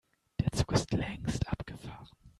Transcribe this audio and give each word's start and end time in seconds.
Der 0.41 0.51
Zug 0.51 0.71
ist 0.71 0.91
längst 0.93 1.47
abgefahren. 1.47 2.09